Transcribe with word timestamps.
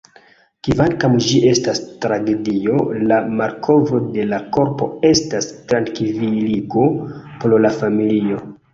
Kvankam 0.67 1.17
ĝi 1.25 1.41
estas 1.49 1.81
tragedio, 2.05 2.79
la 3.13 3.21
malkovro 3.43 4.01
de 4.17 4.27
la 4.33 4.41
korpo 4.59 4.91
estas 5.13 5.53
trankviligo 5.71 6.91
por 7.23 7.61
la 7.69 7.77
familio. 7.81 8.47